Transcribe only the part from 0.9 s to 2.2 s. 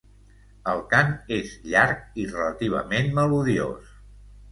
cant és llarg